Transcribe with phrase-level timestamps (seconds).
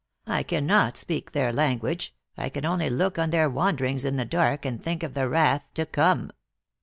[0.25, 4.25] I cannot speak their language; I can only look on their wan derings in the
[4.25, 6.31] dark, and think of the wrath to come."